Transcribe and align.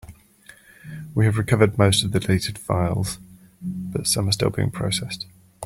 We 1.13 1.25
have 1.25 1.37
recovered 1.37 1.77
most 1.77 2.03
of 2.03 2.11
the 2.11 2.19
deleted 2.19 2.57
files, 2.57 3.19
but 3.61 4.07
some 4.07 4.27
are 4.29 4.31
still 4.31 4.49
being 4.49 4.71
processed. 4.71 5.27